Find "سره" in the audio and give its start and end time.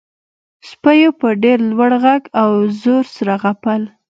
3.15-3.33